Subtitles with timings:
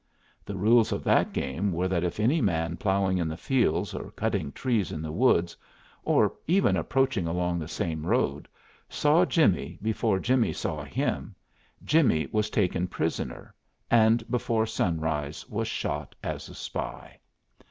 [0.43, 4.09] The rules of that game were that if any man ploughing in the fields, or
[4.09, 5.55] cutting trees in the woods,
[6.03, 8.47] or even approaching along the same road,
[8.89, 11.35] saw Jimmie before Jimmie saw him,
[11.85, 13.53] Jimmie was taken prisoner,
[13.91, 17.19] and before sunrise was shot as a spy.